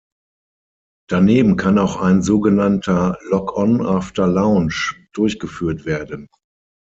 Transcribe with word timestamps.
Daneben 1.09 1.57
kann 1.57 1.77
auch 1.77 1.97
ein 1.97 2.23
sogenannter 2.23 3.19
"lock-on 3.29 3.85
after 3.85 4.25
launch" 4.25 4.95
durchgeführt 5.13 5.85
werden. 5.85 6.27